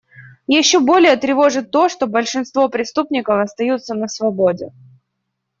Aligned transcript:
Еще 0.47 0.79
более 0.79 1.15
тревожит 1.15 1.69
то, 1.69 1.87
что 1.87 2.07
большинство 2.07 2.67
преступников 2.69 3.37
остаются 3.39 3.93
на 3.93 4.07
свободе. 4.07 4.71